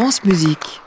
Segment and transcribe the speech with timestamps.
[0.00, 0.80] France Musique.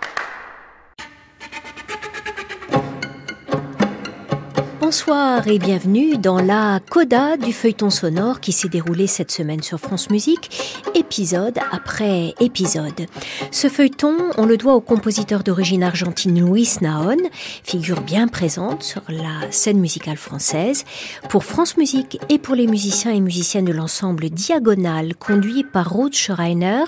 [4.79, 9.79] Bonsoir et bienvenue dans la coda du feuilleton sonore qui s'est déroulé cette semaine sur
[9.79, 13.05] France Musique, épisode après épisode.
[13.51, 17.17] Ce feuilleton, on le doit au compositeur d'origine argentine Luis Naon,
[17.63, 20.85] figure bien présente sur la scène musicale française.
[21.29, 26.15] Pour France Musique et pour les musiciens et musiciennes de l'ensemble Diagonal, conduit par Ruth
[26.15, 26.83] Schreiner,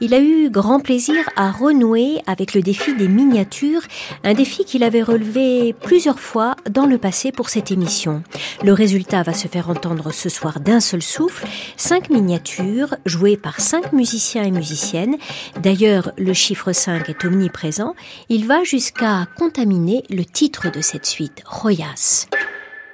[0.00, 3.82] il a eu grand plaisir à renouer avec le défi des miniatures,
[4.24, 8.22] un défi qu'il avait relevé plusieurs fois dans le passé pour cette émission.
[8.64, 13.60] Le résultat va se faire entendre ce soir d'un seul souffle, cinq miniatures jouées par
[13.60, 15.16] cinq musiciens et musiciennes.
[15.62, 17.94] D'ailleurs, le chiffre 5 est omniprésent.
[18.28, 22.28] Il va jusqu'à contaminer le titre de cette suite, Royas.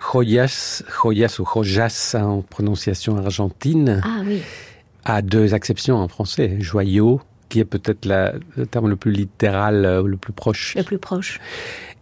[0.01, 4.01] Joyas, Joyas ou Joyas en prononciation argentine.
[4.05, 4.43] Ah oui.
[5.05, 6.57] A deux exceptions en français.
[6.61, 10.75] Joyau, qui est peut-être le terme le plus littéral, euh, le plus proche.
[10.77, 11.41] Le plus proche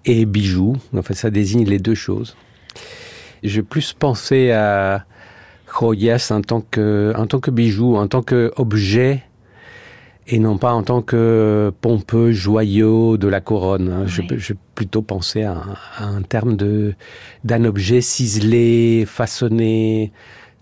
[0.04, 0.76] et bijoux.
[0.96, 2.36] En fait, ça désigne les deux choses.
[3.42, 5.06] J'ai plus pensé à
[5.82, 9.22] en tant que, en tant que bijou, en tant qu'objet,
[10.26, 14.06] et non pas en tant que pompeux joyau de la couronne.
[14.06, 14.26] Oui.
[14.36, 15.62] Je, plutôt pensé à,
[15.96, 16.94] à un terme de,
[17.44, 20.12] d'un objet ciselé, façonné,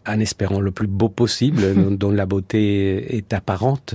[0.06, 1.62] en espérant le plus beau possible,
[1.96, 3.94] dont la beauté est apparente.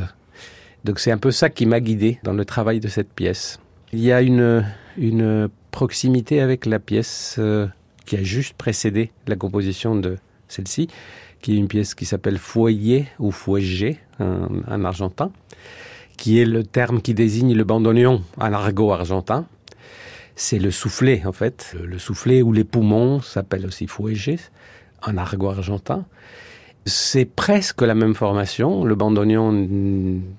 [0.83, 3.59] Donc c'est un peu ça qui m'a guidé dans le travail de cette pièce.
[3.93, 4.65] Il y a une,
[4.97, 7.67] une proximité avec la pièce euh,
[8.05, 10.17] qui a juste précédé la composition de
[10.53, 10.87] celle-ci,
[11.41, 15.31] qui est une pièce qui s'appelle Foyer ou Foyer en, argentin,
[16.17, 19.45] qui est le terme qui désigne le bandoneon en argot argentin.
[20.35, 21.75] C'est le soufflet, en fait.
[21.77, 24.39] Le, le soufflet ou les poumons s'appelle aussi Foyer
[25.05, 26.05] en argot argentin.
[26.85, 28.83] C'est presque la même formation.
[28.83, 29.51] Le bandoneon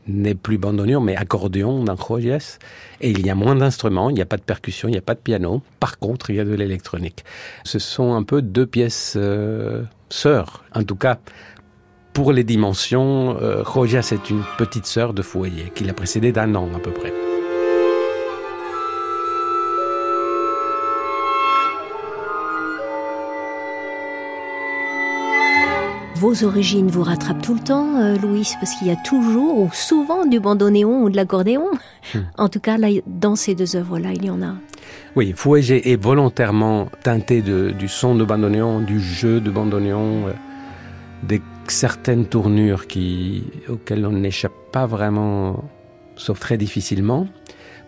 [0.06, 2.58] n'est plus bandoneon, mais accordéon dans Joyas.
[3.00, 5.02] Et il y a moins d'instruments, il n'y a pas de percussion, il n'y a
[5.02, 5.62] pas de piano.
[5.80, 7.24] Par contre, il y a de l'électronique.
[7.64, 10.64] Ce sont un peu deux pièces euh, sœurs.
[10.74, 11.18] En tout cas,
[12.12, 16.54] pour les dimensions, euh, Joyas est une petite sœur de Foyer, qui l'a précédée d'un
[16.54, 17.33] an à peu près.
[26.24, 29.70] Vos origines vous rattrapent tout le temps, euh, Louis, parce qu'il y a toujours ou
[29.74, 31.66] souvent du bandoneon ou de l'accordéon.
[32.14, 32.20] Hmm.
[32.38, 34.54] En tout cas, là, dans ces deux œuvres-là, il y en a.
[35.16, 40.32] Oui, Fouégé est volontairement teinté de, du son de bandoneon, du jeu de bandoneon, euh,
[41.24, 45.62] des certaines tournures qui, auxquelles on n'échappe pas vraiment,
[46.16, 47.26] sauf très difficilement.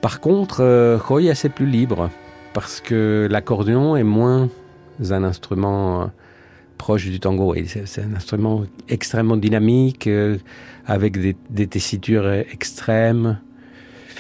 [0.02, 2.10] Par contre, euh, Joya, c'est plus libre,
[2.52, 4.50] parce que l'accordéon est moins
[5.08, 6.10] un instrument...
[6.76, 7.54] Euh, proche du tango.
[7.66, 10.38] C'est un instrument extrêmement dynamique, euh,
[10.86, 13.38] avec des, tessitures extrêmes.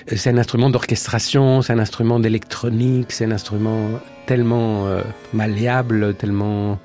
[0.08, 5.02] C'est un instrument d'orchestration, c'est un instrument d'électronique, c'est un instrument tellement euh,
[5.32, 6.78] malléable, tellement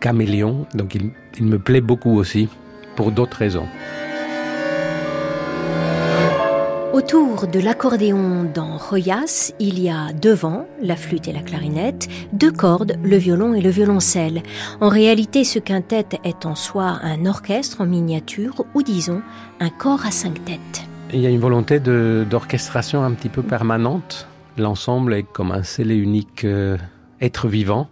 [0.00, 0.66] caméléon.
[0.74, 2.48] Donc il me plaît beaucoup aussi,
[2.96, 3.68] pour d'autres raisons.
[6.94, 12.52] Autour de l'accordéon dans Joyas, il y a devant la flûte et la clarinette, deux
[12.52, 14.44] cordes, le violon et le violoncelle.
[14.80, 19.22] En réalité, ce quintet est en soi un orchestre en miniature ou disons
[19.58, 20.84] un corps à cinq têtes.
[21.12, 24.28] Il y a une volonté d'orchestration un petit peu permanente.
[24.56, 26.76] L'ensemble est comme un scellé unique euh,
[27.24, 27.88] être vivant.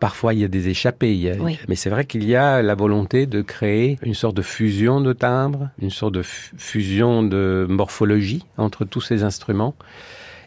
[0.00, 1.30] Parfois, il y a des échappées.
[1.30, 1.42] A...
[1.42, 1.58] oui.
[1.68, 5.12] Mais c'est vrai qu'il y a la volonté de créer une sorte de fusion de
[5.12, 9.74] timbres, une sorte de fusion de morphologie entre tous ces instruments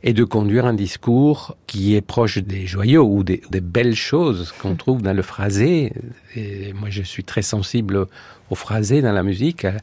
[0.01, 4.53] et de conduire un discours qui est proche des joyaux ou des, des belles choses
[4.53, 5.91] qu'on trouve dans le phrasé.
[6.35, 8.07] Et moi, je suis très sensible
[8.49, 9.73] au phrasé dans la musique, à,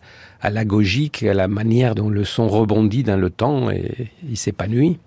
[0.41, 4.37] à la gogique, à la manière dont le son rebondit dans le temps et il
[4.39, 4.99] s'épanouit.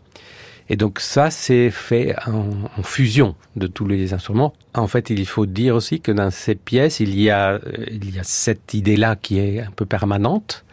[0.69, 4.53] Et donc ça, c'est fait en, fusion de tous les instruments.
[4.75, 7.59] En fait, il faut dire aussi que dans ces pièces, il y a,
[7.91, 10.63] il y a cette idée-là qui est un peu permanente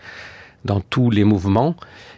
[0.66, 1.76] dans tous les mouvements,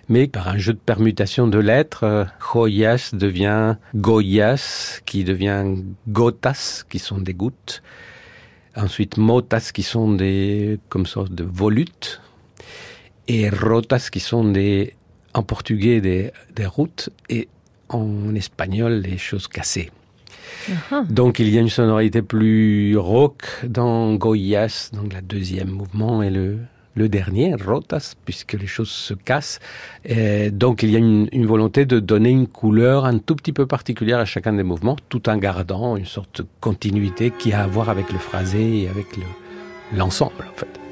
[0.08, 5.76] mais par un jeu de permutation de lettres, euh, Joyas devient Goyas, qui devient
[6.08, 7.82] Gotas, qui sont des gouttes.
[8.74, 12.22] Ensuite, Motas, qui sont des, comme sorte de volutes.
[13.28, 14.94] Et Rotas, qui sont des,
[15.34, 17.10] en portugais, des, des routes.
[17.28, 17.48] Et
[17.88, 19.90] en espagnol les choses cassées.
[20.68, 21.06] Uh -huh.
[21.12, 26.30] Donc il y a une sonorité plus rock dans Goyas, donc la deuxième mouvement et
[26.30, 26.58] le,
[26.94, 29.60] le dernier, Rotas, puisque les choses se cassent.
[30.04, 33.52] Et donc il y a une, une volonté de donner une couleur un tout petit
[33.52, 37.62] peu particulière à chacun des mouvements, tout en gardant une sorte de continuité qui a
[37.62, 39.06] à voir avec le phrasé et avec
[39.96, 40.87] l'ensemble le, en fait.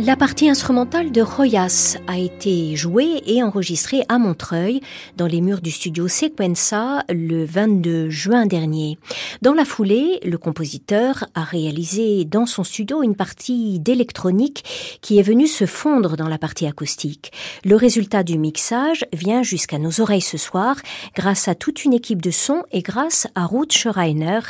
[0.00, 4.80] La partie instrumentale de Royas a été jouée et enregistrée à Montreuil,
[5.16, 8.96] dans les murs du studio Sequenza, le 22 juin dernier.
[9.42, 15.22] Dans la foulée, le compositeur a réalisé dans son studio une partie d'électronique qui est
[15.22, 17.32] venue se fondre dans la partie acoustique.
[17.64, 20.76] Le résultat du mixage vient jusqu'à nos oreilles ce soir
[21.16, 24.40] grâce à toute une équipe de son et grâce à Ruth Schreiner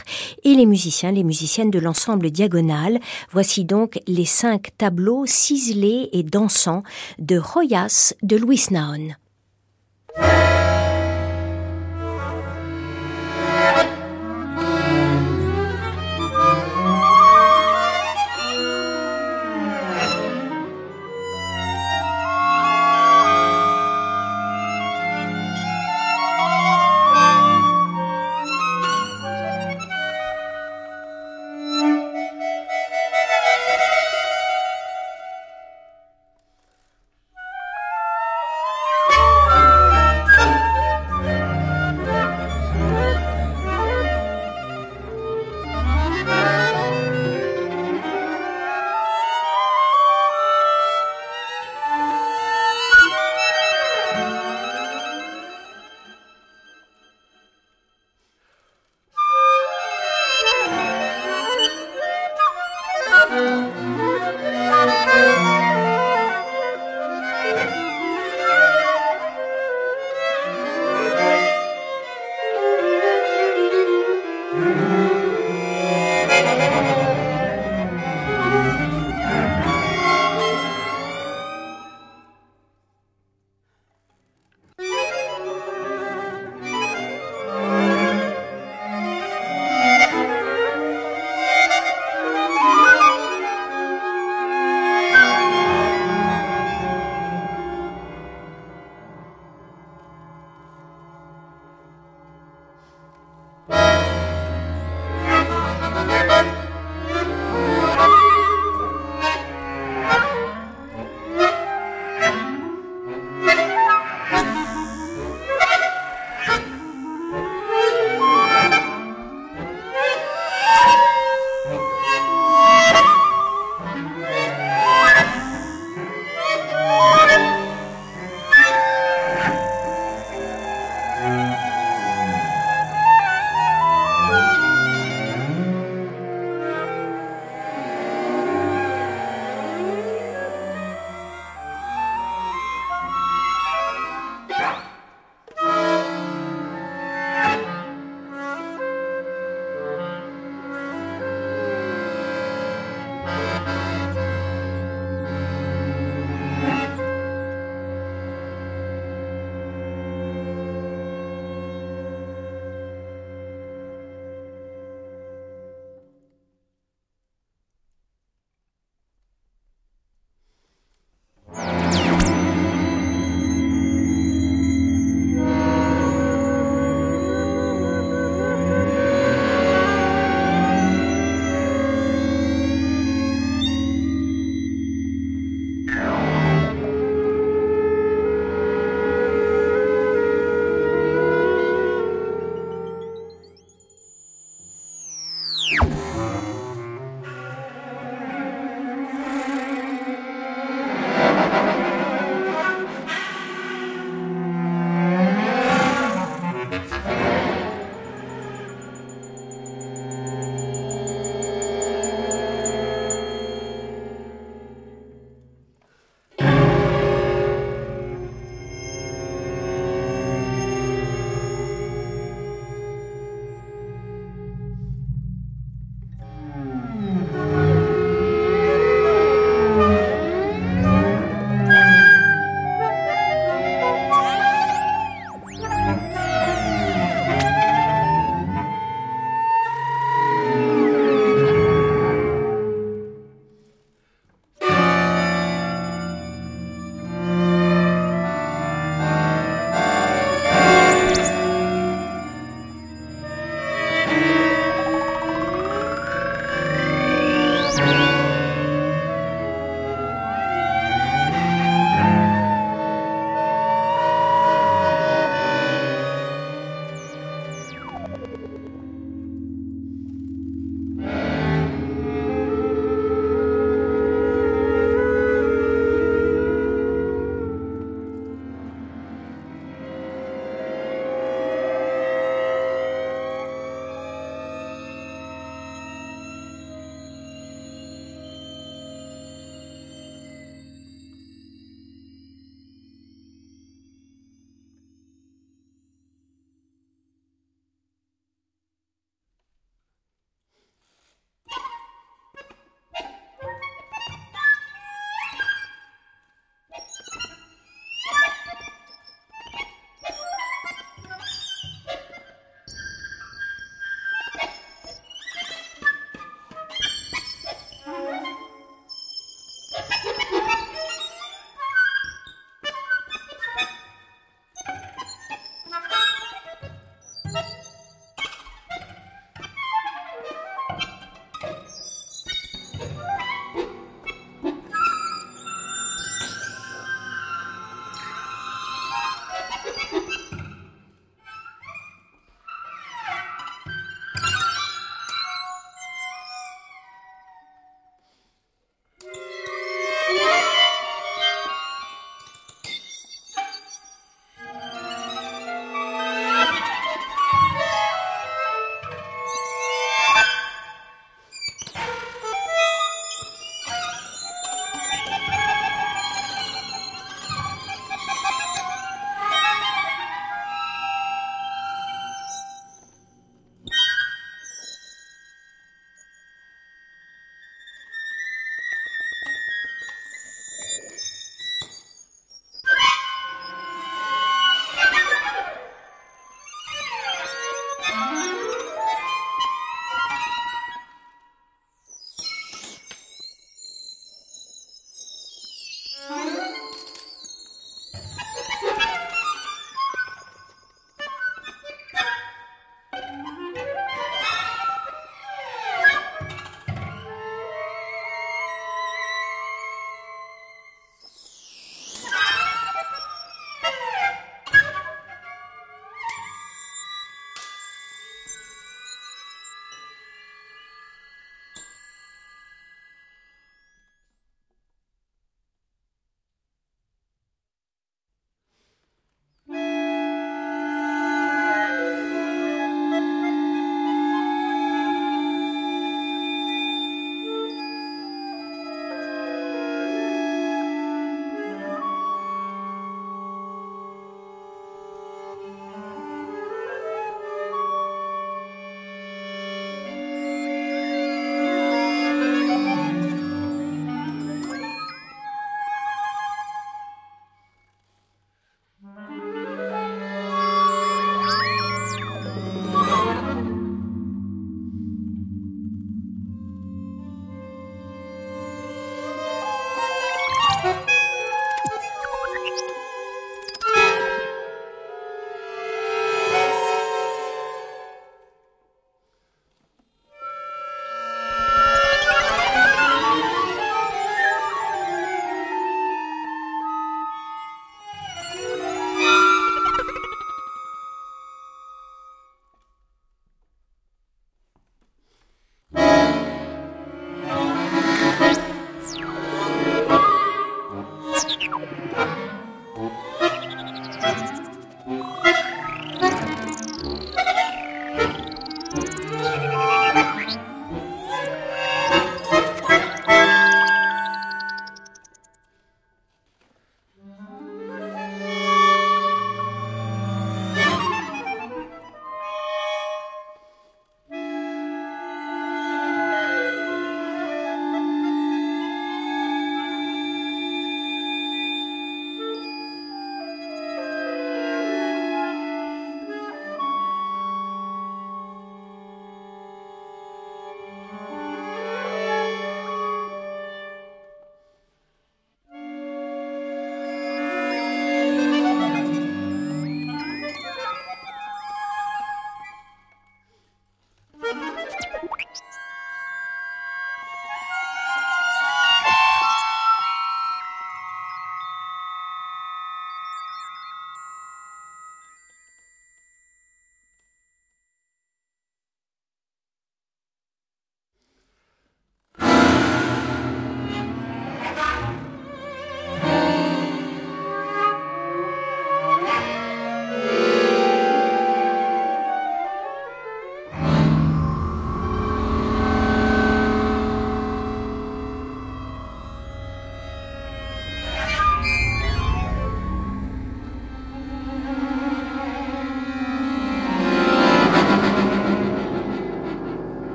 [0.44, 3.00] et les musiciens, les musiciennes de l'ensemble Diagonal.
[3.32, 6.82] Voici donc les cinq tableaux ciselé et dansant
[7.18, 9.14] de Royas de Louis Naon.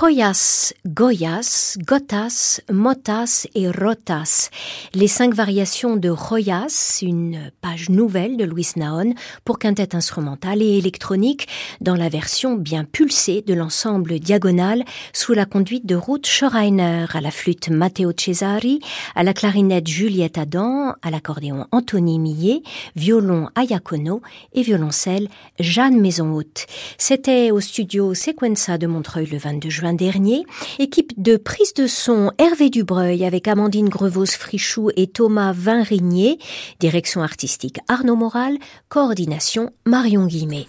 [0.00, 4.50] Royas, Goyas, Gotas, Motas et Rotas.
[4.94, 10.76] Les cinq variations de Royas, une page nouvelle de Louis Naon pour quintette instrumentale et
[10.76, 11.46] électronique
[11.80, 17.20] dans la version bien pulsée de l'ensemble diagonal sous la conduite de Ruth Schreiner à
[17.20, 18.80] la flûte Matteo Cesari,
[19.14, 22.62] à la clarinette Juliette Adam, à l'accordéon Anthony Millet,
[22.96, 24.20] violon Ayacono
[24.52, 25.28] et violoncelle
[25.60, 26.66] Jeanne Maisonhaute.
[26.96, 30.44] C'était au studio Sequenza de Montreuil le 22 juin dernier.
[30.88, 36.38] Équipe de prise de son Hervé Dubreuil avec Amandine Grevos-Frichou et Thomas Vinrigné.
[36.80, 38.56] Direction artistique Arnaud Moral.
[38.88, 40.66] Coordination Marion Guimet.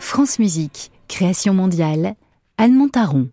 [0.00, 2.16] France Musique, création mondiale,
[2.58, 3.28] Anne Montaron.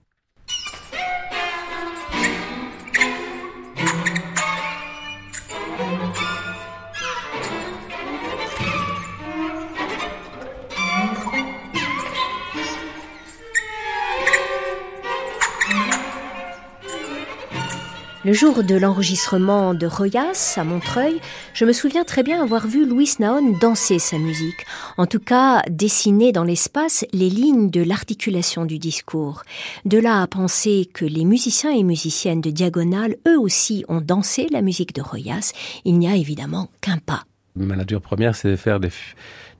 [18.28, 21.22] Le jour de l'enregistrement de Royas à Montreuil,
[21.54, 24.66] je me souviens très bien avoir vu Louis Naon danser sa musique,
[24.98, 29.44] en tout cas dessiner dans l'espace les lignes de l'articulation du discours.
[29.86, 34.48] De là à penser que les musiciens et musiciennes de Diagonale, eux aussi, ont dansé
[34.52, 35.54] la musique de Royas,
[35.86, 37.24] il n'y a évidemment qu'un pas.
[37.56, 38.92] Ma nature première, c'est de faire des,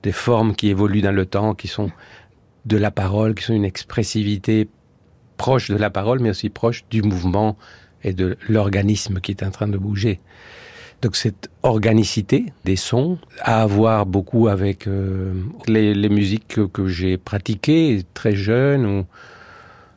[0.02, 1.90] des formes qui évoluent dans le temps, qui sont
[2.66, 4.68] de la parole, qui sont une expressivité
[5.38, 7.56] proche de la parole, mais aussi proche du mouvement
[8.04, 10.20] et de l'organisme qui est en train de bouger.
[11.02, 15.32] Donc cette organicité des sons a à voir beaucoup avec euh,
[15.68, 19.06] les, musiques que, que j'ai pratiquées très jeune ou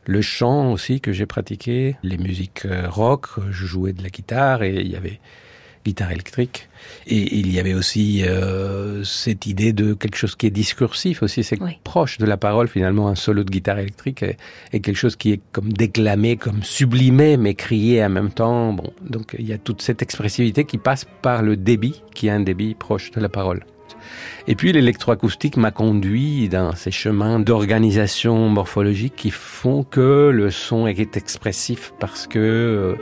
[0.04, 4.62] le chant aussi que j'ai pratiqué, les musiques euh, rock, je jouais de la guitare
[4.62, 5.20] et il y avait
[5.84, 6.68] guitare électrique.
[7.06, 11.44] Et il y avait aussi euh, cette idée de quelque chose qui est discursif aussi,
[11.44, 11.78] c'est oui.
[11.84, 14.36] proche de la parole finalement, un solo de guitare électrique est,
[14.72, 18.72] est, quelque chose qui est comme déclamé, comme sublimé, mais crié en même temps.
[18.72, 22.30] Bon, donc il y a toute cette expressivité qui passe par le débit, qui est
[22.30, 23.64] un débit proche de la parole.
[24.48, 30.86] Et puis l'électroacoustique m'a conduit dans ces chemins d'organisation morphologique qui font que le son
[30.86, 32.94] est expressif parce que euh,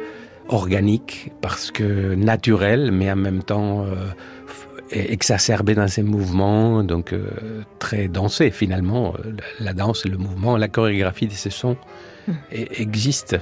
[0.51, 4.11] organique parce que naturel, mais en même temps euh,
[4.91, 9.15] exacerbé dans ses mouvements, donc euh, très dansé finalement.
[9.61, 11.77] La danse, le mouvement, la chorégraphie de ces sons
[12.27, 12.33] mmh.
[12.53, 13.39] existe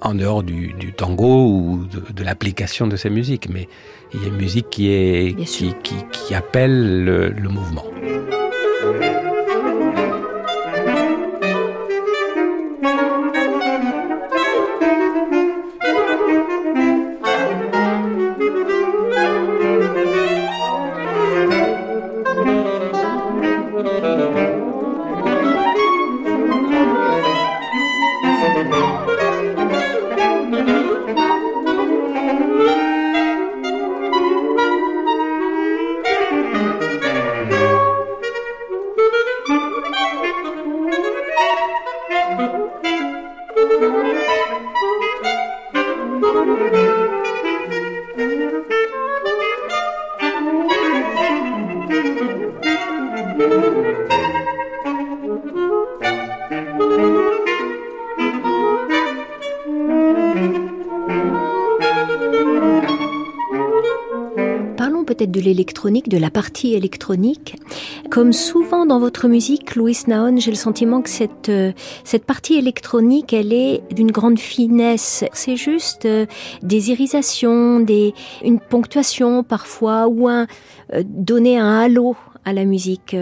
[0.00, 3.68] en dehors du, du tango ou de, de l'application de ces musiques, mais
[4.12, 7.84] il y a une musique qui est qui, qui, qui, appelle le, le mouvement.
[65.32, 67.56] De l'électronique, de la partie électronique.
[68.10, 71.72] Comme souvent dans votre musique, Louis Naon, j'ai le sentiment que cette, euh,
[72.04, 75.24] cette partie électronique, elle est d'une grande finesse.
[75.32, 76.26] C'est juste euh,
[76.62, 78.14] des irisations, des,
[78.44, 80.46] une ponctuation parfois, ou un,
[80.92, 83.16] euh, donner un halo à la musique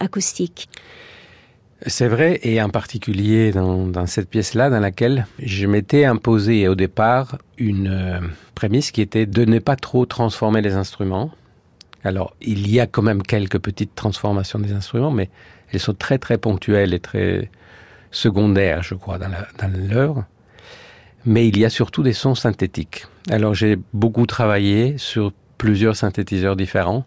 [0.00, 0.68] acoustique.
[1.86, 7.36] C'est vrai, et en particulier dans, cette pièce-là, dans laquelle je m'étais imposé au départ
[7.58, 11.32] une prémisse qui était de ne pas trop transformer les instruments.
[12.04, 15.30] Alors, il y a quand même quelques petites transformations des instruments, mais
[15.72, 17.50] elles sont très très ponctuelles et très
[18.10, 19.30] secondaires, je crois, dans
[19.88, 20.24] l'œuvre.
[21.24, 23.06] Mais il y a surtout des sons synthétiques.
[23.30, 27.04] Alors, j'ai beaucoup travaillé sur plusieurs synthétiseurs différents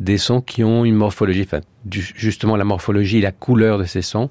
[0.00, 4.30] des sons qui ont une morphologie, enfin, justement la morphologie, la couleur de ces sons,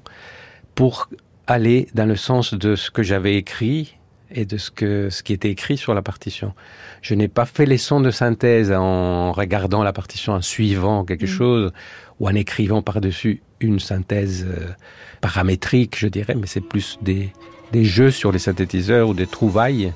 [0.74, 1.08] pour
[1.46, 3.97] aller dans le sens de ce que j'avais écrit
[4.30, 6.52] et de ce, que, ce qui était écrit sur la partition.
[7.02, 11.24] Je n'ai pas fait les sons de synthèse en regardant la partition, en suivant quelque
[11.24, 11.28] mmh.
[11.28, 11.72] chose
[12.20, 14.68] ou en écrivant par-dessus une synthèse euh,
[15.20, 17.32] paramétrique, je dirais, mais c'est plus des,
[17.72, 19.92] des jeux sur les synthétiseurs ou des trouvailles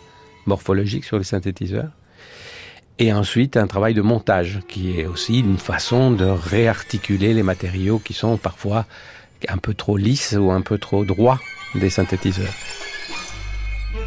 [0.47, 1.91] morphologiques sur les synthétiseurs.
[2.99, 7.99] Et ensuite, un travail de montage, qui est aussi une façon de réarticuler les matériaux
[7.99, 8.87] qui sont parfois
[9.49, 11.41] un peu trop lisses ou un peu trop droits
[11.75, 12.53] des synthétiseurs.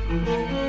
[0.07, 0.64] Thank you.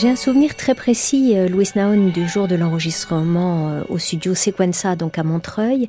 [0.00, 4.34] J'ai un souvenir très précis, euh, Louis Naon, du jour de l'enregistrement euh, au studio
[4.34, 5.88] Sequenza, donc à Montreuil.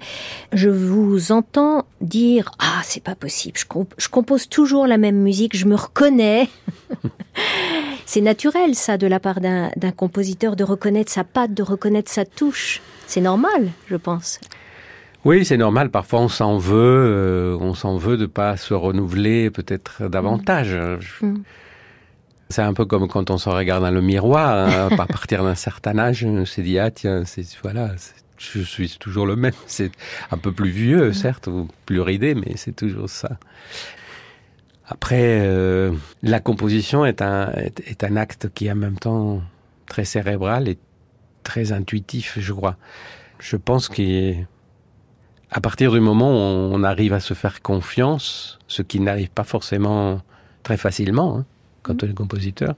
[0.52, 5.16] Je vous entends dire Ah, c'est pas possible, je, comp je, compose toujours la même
[5.16, 6.50] musique, je me reconnais.
[8.06, 12.26] c'est naturel, ça, de la part d'un compositeur, de reconnaître sa patte, de reconnaître sa
[12.26, 12.82] touche.
[13.08, 14.42] C'est normal, je pense.
[15.24, 15.90] Oui, c'est normal.
[15.90, 20.78] Parfois, on s'en veut, euh, on s'en veut de pas se renouveler peut-être davantage.
[21.22, 21.36] Mm.
[22.52, 25.56] C'est un peu comme quand on se regarde dans le miroir, hein, à partir d'un
[25.56, 27.96] certain âge, on s'est dit, ah tiens, c'est, voilà,
[28.38, 29.54] je suis toujours le même.
[29.68, 29.92] C'est
[30.32, 33.38] un peu plus vieux, certes, ou plus ridé, mais c'est toujours ça.
[34.86, 39.42] Après, euh, la composition est un, est, un acte qui est en même temps
[39.88, 40.78] très cérébral et
[41.44, 42.76] très intuitif, je crois.
[43.40, 49.00] Je pense qu'à partir du moment où on arrive à se faire confiance, ce qui
[49.00, 50.22] n'arrive pas forcément
[50.64, 51.46] très facilement, hein,
[51.84, 52.76] quand on est compositeur,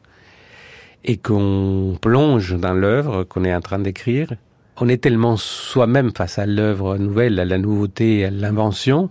[1.03, 4.29] et qu'on plonge dans l'œuvre qu'on est en train d'écrire,
[4.77, 9.09] on est tellement soi-même face à l'œuvre nouvelle, à la nouveauté, à l'invention,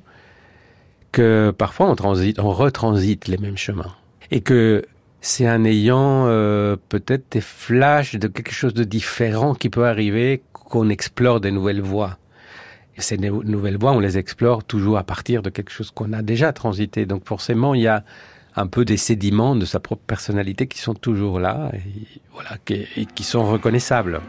[1.12, 3.94] que parfois on transite, on retransite les mêmes chemins.
[4.31, 4.85] Et que
[5.20, 10.42] c'est en ayant euh, peut-être des flashs de quelque chose de différent qui peut arriver
[10.52, 12.18] qu'on explore des nouvelles voies.
[12.96, 16.22] Et ces nouvelles voies, on les explore toujours à partir de quelque chose qu'on a
[16.22, 17.07] déjà transité.
[17.07, 18.05] Donc forcément, il y a
[18.57, 22.87] un peu des sédiments de sa propre personnalité qui sont toujours là et, voilà, qui,
[22.97, 24.21] et qui sont reconnaissables.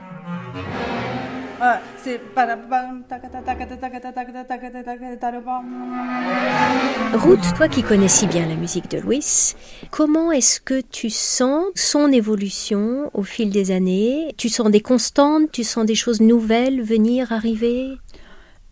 [7.14, 9.54] Ruth, toi qui connais si bien la musique de Louis,
[9.90, 15.52] comment est-ce que tu sens son évolution au fil des années Tu sens des constantes
[15.52, 17.98] Tu sens des choses nouvelles venir, arriver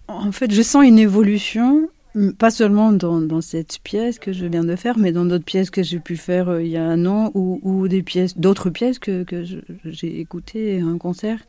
[0.09, 1.87] En fait, je sens une évolution
[2.37, 5.69] pas seulement dans, dans, cette pièce que je viens de faire, mais dans d'autres pièces
[5.69, 8.69] que j'ai pu faire euh, il y a un an ou, ou des pièces, d'autres
[8.69, 9.43] pièces que, que
[9.85, 11.39] j'ai écoutées un concert.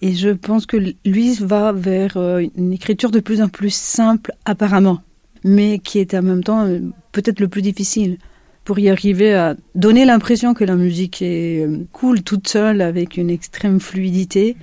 [0.00, 4.32] Et je pense que lui va vers euh, une écriture de plus en plus simple
[4.44, 5.00] apparemment,
[5.44, 6.80] mais qui est en même temps euh,
[7.12, 8.18] peut-être le plus difficile
[8.64, 13.30] pour y arriver à donner l'impression que la musique est cool toute seule avec une
[13.30, 14.56] extrême fluidité.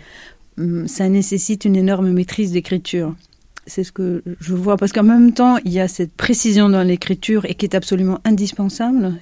[0.58, 3.15] Hum, ça nécessite une énorme maîtrise d'écriture.
[3.69, 6.84] C'est ce que je vois, parce qu'en même temps, il y a cette précision dans
[6.84, 9.13] l'écriture et qui est absolument indispensable,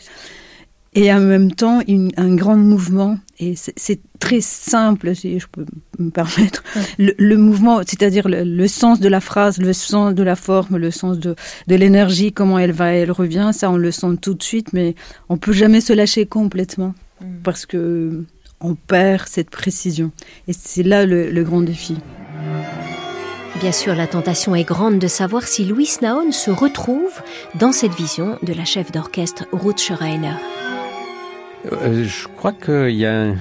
[0.97, 1.81] et en même temps,
[2.17, 3.19] un grand mouvement.
[3.39, 5.65] Et c'est très simple, si je peux
[5.99, 6.63] me permettre.
[6.97, 11.19] Le, mouvement, c'est-à-dire le, sens de la phrase, le sens de la forme, le sens
[11.19, 11.35] de,
[11.67, 14.95] de l'énergie, comment elle va, elle revient, ça on le sent tout de suite, mais
[15.29, 17.25] on peut jamais se lâcher complètement mm.
[17.43, 18.23] parce que
[18.59, 20.11] on perd cette précision.
[20.47, 21.97] Et c'est là le grand défi.
[23.59, 27.23] Bien sûr, la tentation est grande de savoir si Louis Naon se retrouve
[27.55, 30.35] dans cette vision de la chef d'orchestre Ruth Schreiner.
[31.71, 33.33] Euh, je crois qu'il y a,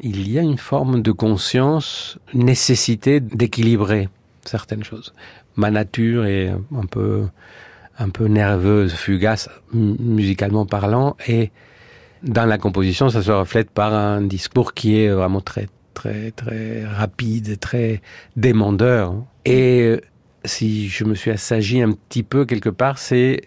[0.00, 4.08] une forme de conscience, nécessité d'équilibrer
[4.44, 5.12] certaines choses.
[5.56, 7.24] Ma nature est un peu,
[7.98, 11.50] un peu nerveuse, fugace, musicalement parlant, et
[12.22, 15.66] dans la composition, ça se reflète par un discours qui est vraiment très
[15.98, 18.00] très très rapide, très
[18.36, 19.14] demandeur.
[19.44, 20.00] Et euh,
[20.44, 23.42] si je me suis assagi un petit peu quelque part, c'est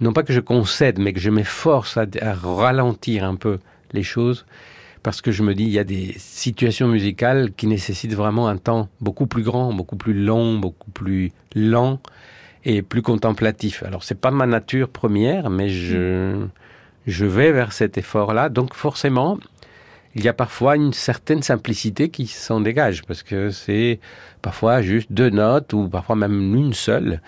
[0.00, 3.58] non pas que je concède, mais que je m'efforce à, à, ralentir un peu
[3.92, 4.46] les choses,
[5.02, 8.56] parce que je me dis il y a des situations musicales qui nécessitent vraiment un
[8.56, 11.98] temps beaucoup plus grand, beaucoup plus long, beaucoup plus lent
[12.64, 13.82] et plus contemplatif.
[13.82, 16.46] Alors c'est pas ma nature première, mais je
[17.06, 19.38] je vais vers cet effort-là, donc forcément
[20.16, 24.00] il y a parfois une certaine simplicité qui s'en dégage, parce que c'est
[24.40, 27.20] parfois juste deux notes, ou parfois même une seule.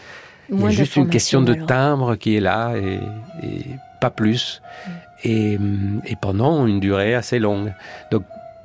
[0.51, 2.99] il y a juste une question de timbre qui est là, et,
[4.01, 4.63] pas plus.
[4.65, 4.91] Mm.
[5.25, 5.59] Et,
[6.07, 7.75] et, pendant une durée assez longue.
[8.11, 8.23] Donc,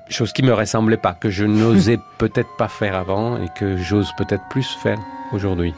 [0.07, 4.11] chose qui me ressemblait pas, que je n'osais peut-être pas faire avant, et que j'ose
[4.17, 4.99] peut-être plus faire
[5.33, 5.73] aujourd'hui.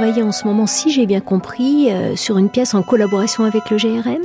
[0.00, 3.68] Travaillez en ce moment, si j'ai bien compris, euh, sur une pièce en collaboration avec
[3.68, 4.22] le GRM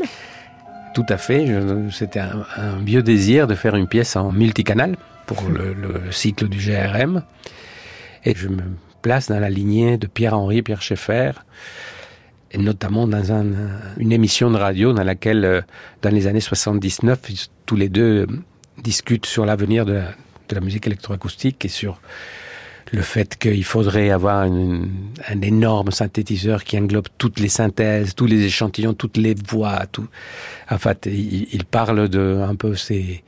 [0.94, 1.48] Tout à fait.
[1.90, 7.24] C'était un, vieux désir de faire une pièce en multicanal pour le, cycle du GRM.
[8.24, 8.62] Et je me
[9.02, 11.32] place dans la lignée de Pierre-Henri, Pierre Schaeffer,
[12.52, 13.34] et notamment dans
[13.98, 15.62] une émission de radio dans laquelle, euh,
[16.04, 17.20] dans les années 79,
[17.66, 18.28] tous les deux
[18.84, 20.02] discutent sur l'avenir de,
[20.50, 22.00] de la musique électroacoustique et sur
[22.94, 28.44] le fait qu'il faudrait avoir un énorme synthétiseur qui englobe toutes les synthèses, tous les
[28.44, 30.08] échantillons, toutes les voix, tout.
[30.70, 33.24] En fait, il, parle de un peu ces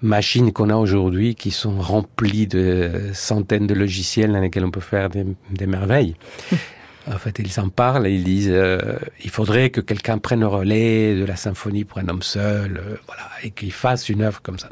[0.00, 4.80] machines qu'on a aujourd'hui qui sont remplies de centaines de logiciels dans lesquels on peut
[4.80, 6.14] faire des, merveilles.
[7.10, 10.46] En fait, ils en parlent et ils disent euh, il faudrait que quelqu'un prenne le
[10.46, 14.42] relais de la symphonie pour un homme seul, euh, voilà, et qu'il fasse une œuvre
[14.42, 14.68] comme ça.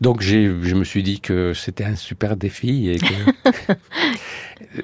[0.00, 3.72] Donc je me suis dit que c'était un super défi et que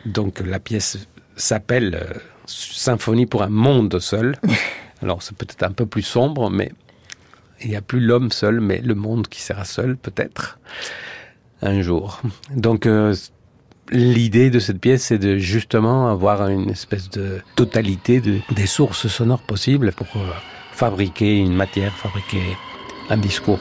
[0.07, 4.37] donc la pièce s'appelle euh, Symphonie pour un monde seul.
[5.03, 6.73] Alors c'est peut-être un peu plus sombre, mais
[7.63, 10.59] il n'y a plus l'homme seul, mais le monde qui sera seul peut-être
[11.61, 12.21] un jour.
[12.51, 13.15] Donc euh,
[13.91, 19.09] l'idée de cette pièce, c'est de justement avoir une espèce de totalité de, des sources
[19.09, 20.31] sonores possibles pour euh,
[20.73, 22.43] fabriquer une matière, fabriquer
[23.11, 23.61] un discours.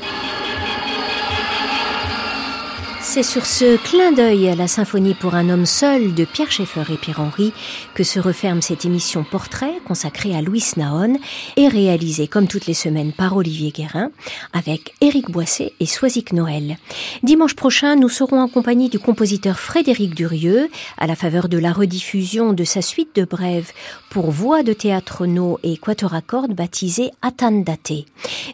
[3.14, 6.86] C'est sur ce clin d'œil à la symphonie pour un homme seul de Pierre Schaeffer
[6.94, 7.52] et Pierre Henry
[7.94, 11.20] que se referme cette émission portrait consacrée à Louis Naon
[11.58, 14.12] et réalisée comme toutes les semaines par Olivier Guérin
[14.54, 16.78] avec Éric Boisset et Soisic Noël.
[17.22, 21.74] Dimanche prochain, nous serons en compagnie du compositeur Frédéric Durieux à la faveur de la
[21.74, 23.74] rediffusion de sa suite de brèves
[24.10, 28.06] pour voix de théâtre no et quatuor à cordes baptisée Atandate.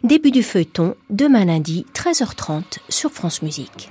[0.02, 3.90] Début du feuilleton demain lundi 13h30 sur France Musique